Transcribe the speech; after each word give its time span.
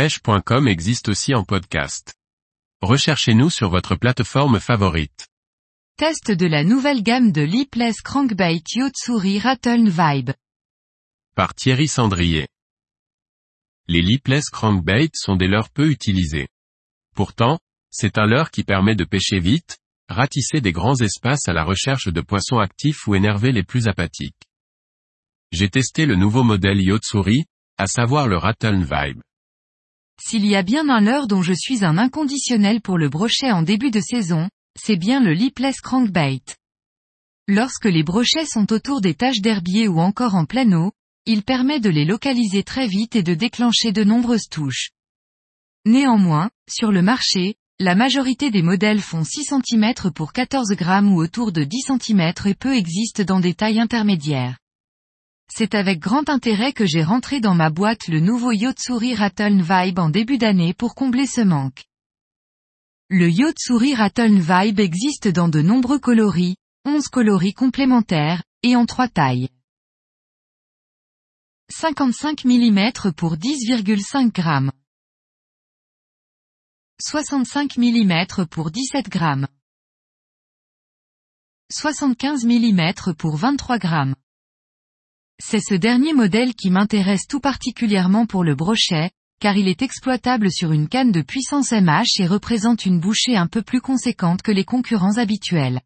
pêche.com 0.00 0.66
existe 0.66 1.10
aussi 1.10 1.34
en 1.34 1.44
podcast. 1.44 2.14
Recherchez-nous 2.80 3.50
sur 3.50 3.68
votre 3.68 3.96
plateforme 3.96 4.58
favorite. 4.58 5.28
Test 5.98 6.30
de 6.30 6.46
la 6.46 6.64
nouvelle 6.64 7.02
gamme 7.02 7.32
de 7.32 7.42
Lipless 7.42 8.00
Crankbait 8.00 8.62
Yotsuri 8.76 9.40
Rattle 9.40 9.90
Vibe. 9.90 10.30
Par 11.36 11.54
Thierry 11.54 11.86
Sandrier. 11.86 12.48
Les 13.88 14.00
Lipless 14.00 14.48
Crankbait 14.48 15.10
sont 15.12 15.36
des 15.36 15.48
leurres 15.48 15.68
peu 15.68 15.90
utilisés. 15.90 16.48
Pourtant, 17.14 17.58
c'est 17.90 18.16
un 18.16 18.24
leurre 18.24 18.50
qui 18.50 18.64
permet 18.64 18.94
de 18.94 19.04
pêcher 19.04 19.38
vite, 19.38 19.76
ratisser 20.08 20.62
des 20.62 20.72
grands 20.72 20.98
espaces 20.98 21.46
à 21.46 21.52
la 21.52 21.64
recherche 21.64 22.08
de 22.08 22.22
poissons 22.22 22.58
actifs 22.58 23.06
ou 23.06 23.16
énerver 23.16 23.52
les 23.52 23.64
plus 23.64 23.86
apathiques. 23.86 24.48
J'ai 25.52 25.68
testé 25.68 26.06
le 26.06 26.16
nouveau 26.16 26.42
modèle 26.42 26.80
Yotsuri, 26.80 27.44
à 27.76 27.86
savoir 27.86 28.28
le 28.28 28.38
Rattle 28.38 28.82
Vibe. 28.82 29.20
S'il 30.22 30.46
y 30.46 30.54
a 30.54 30.62
bien 30.62 30.88
un 30.90 31.00
leurre 31.00 31.26
dont 31.26 31.42
je 31.42 31.54
suis 31.54 31.84
un 31.84 31.96
inconditionnel 31.96 32.80
pour 32.80 32.98
le 32.98 33.08
brochet 33.08 33.50
en 33.50 33.62
début 33.62 33.90
de 33.90 34.00
saison, 34.00 34.48
c'est 34.78 34.96
bien 34.96 35.20
le 35.20 35.32
lipless 35.32 35.80
crankbait. 35.80 36.42
Lorsque 37.48 37.86
les 37.86 38.02
brochets 38.02 38.46
sont 38.46 38.72
autour 38.72 39.00
des 39.00 39.14
taches 39.14 39.40
d'herbier 39.40 39.88
ou 39.88 39.98
encore 39.98 40.34
en 40.34 40.44
plein 40.44 40.70
eau, 40.72 40.92
il 41.26 41.42
permet 41.42 41.80
de 41.80 41.90
les 41.90 42.04
localiser 42.04 42.62
très 42.62 42.86
vite 42.86 43.16
et 43.16 43.22
de 43.22 43.34
déclencher 43.34 43.92
de 43.92 44.04
nombreuses 44.04 44.48
touches. 44.50 44.90
Néanmoins, 45.86 46.50
sur 46.68 46.92
le 46.92 47.02
marché, 47.02 47.56
la 47.78 47.94
majorité 47.94 48.50
des 48.50 48.62
modèles 48.62 49.00
font 49.00 49.24
6 49.24 49.54
cm 49.64 50.12
pour 50.14 50.34
14 50.34 50.72
grammes 50.72 51.12
ou 51.12 51.20
autour 51.20 51.50
de 51.50 51.64
10 51.64 51.98
cm 51.98 52.32
et 52.44 52.54
peu 52.54 52.76
existent 52.76 53.24
dans 53.24 53.40
des 53.40 53.54
tailles 53.54 53.80
intermédiaires. 53.80 54.58
C'est 55.52 55.74
avec 55.74 55.98
grand 55.98 56.28
intérêt 56.28 56.72
que 56.72 56.86
j'ai 56.86 57.02
rentré 57.02 57.40
dans 57.40 57.54
ma 57.54 57.70
boîte 57.70 58.06
le 58.06 58.20
nouveau 58.20 58.52
Yotsuri 58.52 59.14
Rattle 59.14 59.60
Vibe 59.60 59.98
en 59.98 60.08
début 60.08 60.38
d'année 60.38 60.74
pour 60.74 60.94
combler 60.94 61.26
ce 61.26 61.40
manque. 61.40 61.84
Le 63.08 63.28
Yotsuri 63.28 63.96
Rattle 63.96 64.38
Vibe 64.38 64.78
existe 64.78 65.26
dans 65.26 65.48
de 65.48 65.60
nombreux 65.60 65.98
coloris, 65.98 66.54
11 66.84 67.08
coloris 67.08 67.54
complémentaires, 67.54 68.44
et 68.62 68.76
en 68.76 68.86
trois 68.86 69.08
tailles. 69.08 69.48
55 71.68 72.44
mm 72.44 73.12
pour 73.16 73.36
10,5 73.36 74.36
g. 74.36 74.70
65 77.02 77.76
mm 77.76 78.46
pour 78.48 78.70
17 78.70 79.12
g. 79.12 79.46
75 81.72 82.44
mm 82.44 83.14
pour 83.16 83.36
23 83.36 83.78
g. 83.78 84.14
C'est 85.42 85.60
ce 85.60 85.74
dernier 85.74 86.12
modèle 86.12 86.54
qui 86.54 86.70
m'intéresse 86.70 87.26
tout 87.26 87.40
particulièrement 87.40 88.26
pour 88.26 88.44
le 88.44 88.54
brochet, 88.54 89.10
car 89.40 89.56
il 89.56 89.68
est 89.68 89.80
exploitable 89.80 90.52
sur 90.52 90.70
une 90.70 90.86
canne 90.86 91.12
de 91.12 91.22
puissance 91.22 91.72
MH 91.72 92.20
et 92.20 92.26
représente 92.26 92.84
une 92.84 93.00
bouchée 93.00 93.36
un 93.36 93.46
peu 93.46 93.62
plus 93.62 93.80
conséquente 93.80 94.42
que 94.42 94.52
les 94.52 94.64
concurrents 94.64 95.16
habituels. 95.16 95.80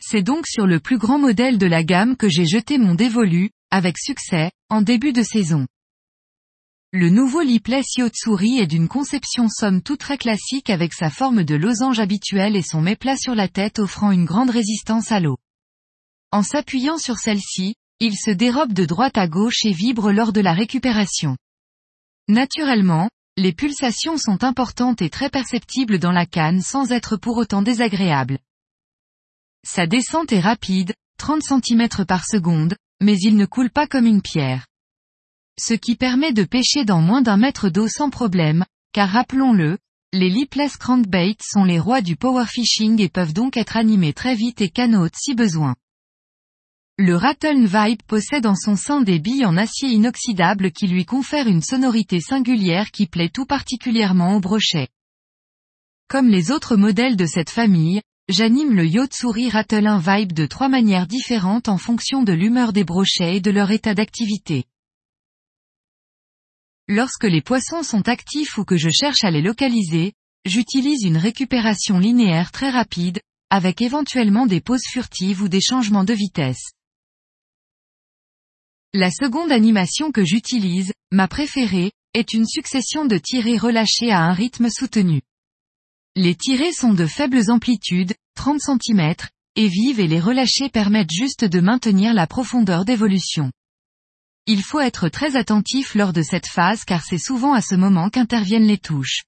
C'est 0.00 0.22
donc 0.22 0.46
sur 0.46 0.66
le 0.66 0.80
plus 0.80 0.98
grand 0.98 1.18
modèle 1.18 1.56
de 1.56 1.66
la 1.66 1.82
gamme 1.82 2.14
que 2.14 2.28
j'ai 2.28 2.44
jeté 2.44 2.76
mon 2.76 2.94
dévolu, 2.94 3.50
avec 3.70 3.96
succès, 3.96 4.52
en 4.68 4.82
début 4.82 5.14
de 5.14 5.22
saison. 5.22 5.66
Le 6.92 7.08
nouveau 7.08 7.40
Lipless 7.40 7.96
Yotsuri 7.96 8.58
est 8.58 8.66
d'une 8.66 8.88
conception 8.88 9.48
somme 9.48 9.80
toute 9.80 10.00
très 10.00 10.18
classique 10.18 10.68
avec 10.68 10.92
sa 10.92 11.08
forme 11.08 11.42
de 11.42 11.54
losange 11.54 12.00
habituelle 12.00 12.54
et 12.54 12.62
son 12.62 12.82
méplat 12.82 13.16
sur 13.16 13.34
la 13.34 13.48
tête 13.48 13.78
offrant 13.78 14.10
une 14.10 14.26
grande 14.26 14.50
résistance 14.50 15.10
à 15.10 15.20
l'eau. 15.20 15.38
En 16.32 16.42
s'appuyant 16.42 16.98
sur 16.98 17.16
celle-ci, 17.16 17.74
il 18.00 18.16
se 18.16 18.30
dérobe 18.30 18.72
de 18.72 18.84
droite 18.84 19.18
à 19.18 19.26
gauche 19.26 19.64
et 19.64 19.72
vibre 19.72 20.12
lors 20.12 20.32
de 20.32 20.40
la 20.40 20.52
récupération. 20.52 21.36
Naturellement, 22.28 23.10
les 23.36 23.52
pulsations 23.52 24.18
sont 24.18 24.44
importantes 24.44 25.02
et 25.02 25.10
très 25.10 25.30
perceptibles 25.30 25.98
dans 25.98 26.12
la 26.12 26.26
canne 26.26 26.60
sans 26.60 26.92
être 26.92 27.16
pour 27.16 27.36
autant 27.36 27.62
désagréables. 27.62 28.38
Sa 29.66 29.86
descente 29.86 30.32
est 30.32 30.40
rapide, 30.40 30.94
30 31.18 31.42
cm 31.42 31.88
par 32.06 32.24
seconde, 32.24 32.76
mais 33.00 33.16
il 33.16 33.36
ne 33.36 33.46
coule 33.46 33.70
pas 33.70 33.86
comme 33.86 34.06
une 34.06 34.22
pierre. 34.22 34.66
Ce 35.58 35.74
qui 35.74 35.96
permet 35.96 36.32
de 36.32 36.44
pêcher 36.44 36.84
dans 36.84 37.00
moins 37.00 37.22
d'un 37.22 37.36
mètre 37.36 37.68
d'eau 37.68 37.88
sans 37.88 38.10
problème, 38.10 38.64
car 38.92 39.08
rappelons-le, 39.08 39.78
les 40.12 40.30
lipless 40.30 40.76
crankbaits 40.76 41.42
sont 41.42 41.64
les 41.64 41.80
rois 41.80 42.00
du 42.00 42.16
power 42.16 42.46
fishing 42.46 43.00
et 43.00 43.08
peuvent 43.08 43.34
donc 43.34 43.56
être 43.56 43.76
animés 43.76 44.12
très 44.12 44.34
vite 44.34 44.60
et 44.60 44.70
canotes 44.70 45.16
si 45.16 45.34
besoin. 45.34 45.74
Le 47.00 47.14
Rattle 47.14 47.64
Vibe 47.64 48.02
possède 48.08 48.44
en 48.44 48.56
son 48.56 48.74
sein 48.74 49.00
des 49.02 49.20
billes 49.20 49.46
en 49.46 49.56
acier 49.56 49.88
inoxydable 49.90 50.72
qui 50.72 50.88
lui 50.88 51.04
confèrent 51.04 51.46
une 51.46 51.62
sonorité 51.62 52.20
singulière 52.20 52.90
qui 52.90 53.06
plaît 53.06 53.28
tout 53.28 53.46
particulièrement 53.46 54.34
au 54.34 54.40
brochet. 54.40 54.88
Comme 56.08 56.26
les 56.26 56.50
autres 56.50 56.74
modèles 56.74 57.16
de 57.16 57.24
cette 57.24 57.50
famille, 57.50 58.02
j'anime 58.28 58.74
le 58.74 58.84
Yotsuri 58.84 59.48
Rattle 59.48 59.86
1 59.86 59.98
Vibe 60.00 60.32
de 60.32 60.46
trois 60.46 60.68
manières 60.68 61.06
différentes 61.06 61.68
en 61.68 61.78
fonction 61.78 62.24
de 62.24 62.32
l'humeur 62.32 62.72
des 62.72 62.82
brochets 62.82 63.36
et 63.36 63.40
de 63.40 63.52
leur 63.52 63.70
état 63.70 63.94
d'activité. 63.94 64.64
Lorsque 66.88 67.24
les 67.30 67.42
poissons 67.42 67.84
sont 67.84 68.08
actifs 68.08 68.58
ou 68.58 68.64
que 68.64 68.76
je 68.76 68.90
cherche 68.90 69.22
à 69.22 69.30
les 69.30 69.42
localiser, 69.42 70.14
j'utilise 70.44 71.04
une 71.04 71.16
récupération 71.16 72.00
linéaire 72.00 72.50
très 72.50 72.70
rapide, 72.70 73.20
avec 73.50 73.82
éventuellement 73.82 74.46
des 74.46 74.60
pauses 74.60 74.86
furtives 74.90 75.42
ou 75.42 75.48
des 75.48 75.60
changements 75.60 76.04
de 76.04 76.14
vitesse. 76.14 76.72
La 78.94 79.10
seconde 79.10 79.52
animation 79.52 80.12
que 80.12 80.24
j'utilise, 80.24 80.94
ma 81.12 81.28
préférée, 81.28 81.92
est 82.14 82.32
une 82.32 82.46
succession 82.46 83.04
de 83.04 83.18
tirées 83.18 83.58
relâchées 83.58 84.10
à 84.10 84.22
un 84.22 84.32
rythme 84.32 84.70
soutenu. 84.70 85.20
Les 86.16 86.34
tirées 86.34 86.72
sont 86.72 86.94
de 86.94 87.04
faibles 87.04 87.50
amplitudes, 87.50 88.14
30 88.34 88.60
cm, 88.62 89.14
et 89.56 89.68
vives 89.68 90.00
et 90.00 90.06
les 90.06 90.20
relâchées 90.20 90.70
permettent 90.70 91.12
juste 91.12 91.44
de 91.44 91.60
maintenir 91.60 92.14
la 92.14 92.26
profondeur 92.26 92.86
d'évolution. 92.86 93.52
Il 94.46 94.62
faut 94.62 94.80
être 94.80 95.10
très 95.10 95.36
attentif 95.36 95.94
lors 95.94 96.14
de 96.14 96.22
cette 96.22 96.46
phase 96.46 96.86
car 96.86 97.04
c'est 97.04 97.18
souvent 97.18 97.52
à 97.52 97.60
ce 97.60 97.74
moment 97.74 98.08
qu'interviennent 98.08 98.66
les 98.66 98.78
touches. 98.78 99.24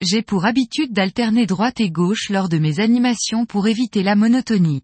J'ai 0.00 0.22
pour 0.22 0.46
habitude 0.46 0.92
d'alterner 0.92 1.46
droite 1.46 1.78
et 1.78 1.90
gauche 1.90 2.28
lors 2.28 2.48
de 2.48 2.58
mes 2.58 2.80
animations 2.80 3.46
pour 3.46 3.68
éviter 3.68 4.02
la 4.02 4.16
monotonie. 4.16 4.82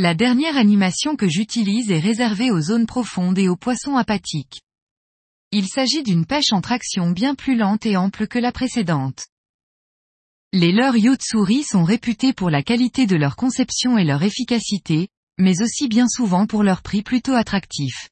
La 0.00 0.14
dernière 0.14 0.56
animation 0.56 1.16
que 1.16 1.28
j'utilise 1.28 1.90
est 1.90 1.98
réservée 1.98 2.52
aux 2.52 2.60
zones 2.60 2.86
profondes 2.86 3.36
et 3.36 3.48
aux 3.48 3.56
poissons 3.56 3.96
apathiques. 3.96 4.60
Il 5.50 5.66
s'agit 5.66 6.04
d'une 6.04 6.24
pêche 6.24 6.52
en 6.52 6.60
traction 6.60 7.10
bien 7.10 7.34
plus 7.34 7.56
lente 7.56 7.84
et 7.84 7.96
ample 7.96 8.28
que 8.28 8.38
la 8.38 8.52
précédente. 8.52 9.26
Les 10.52 10.70
leurres 10.70 10.98
Yotsuri 10.98 11.64
sont 11.64 11.82
réputés 11.82 12.32
pour 12.32 12.48
la 12.48 12.62
qualité 12.62 13.08
de 13.08 13.16
leur 13.16 13.34
conception 13.34 13.98
et 13.98 14.04
leur 14.04 14.22
efficacité, 14.22 15.08
mais 15.36 15.62
aussi 15.62 15.88
bien 15.88 16.06
souvent 16.06 16.46
pour 16.46 16.62
leur 16.62 16.82
prix 16.82 17.02
plutôt 17.02 17.34
attractif. 17.34 18.08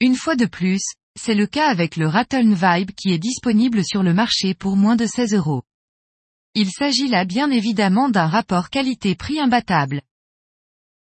Une 0.00 0.16
fois 0.16 0.34
de 0.34 0.46
plus, 0.46 0.82
c'est 1.16 1.36
le 1.36 1.46
cas 1.46 1.68
avec 1.68 1.94
le 1.94 2.08
Rattle 2.08 2.52
Vibe 2.54 2.90
qui 2.90 3.12
est 3.12 3.20
disponible 3.20 3.84
sur 3.84 4.02
le 4.02 4.14
marché 4.14 4.52
pour 4.52 4.76
moins 4.76 4.96
de 4.96 5.06
16 5.06 5.32
euros. 5.34 5.62
Il 6.54 6.72
s'agit 6.72 7.06
là 7.06 7.24
bien 7.24 7.52
évidemment 7.52 8.08
d'un 8.08 8.26
rapport 8.26 8.68
qualité-prix 8.68 9.38
imbattable. 9.38 10.02